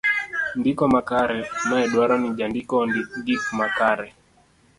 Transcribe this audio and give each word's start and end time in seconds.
ndiko 0.59 0.83
makare. 0.93 1.39
mae 1.69 1.85
dwaro 1.91 2.15
ni 2.21 2.29
jandiko 2.37 2.73
ondik 2.83 3.09
gik 3.25 3.43
makare 3.59 4.07